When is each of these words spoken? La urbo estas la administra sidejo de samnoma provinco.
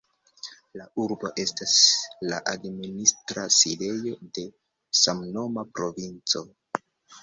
La 0.79 0.87
urbo 1.03 1.31
estas 1.43 1.75
la 2.33 2.41
administra 2.55 3.47
sidejo 3.59 4.17
de 4.41 4.51
samnoma 5.05 5.71
provinco. 5.79 6.49